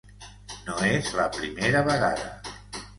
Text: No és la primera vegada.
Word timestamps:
No 0.69 0.79
és 0.87 1.11
la 1.21 1.27
primera 1.37 1.87
vegada. 1.93 2.39